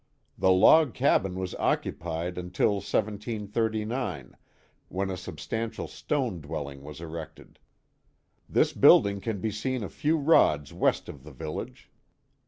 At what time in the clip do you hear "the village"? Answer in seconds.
11.23-11.91